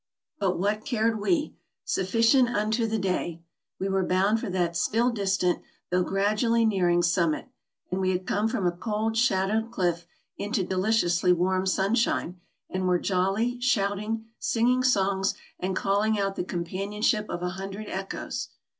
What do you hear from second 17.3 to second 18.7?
a hundred echoes.